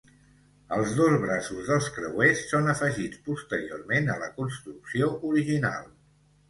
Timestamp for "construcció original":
4.41-5.89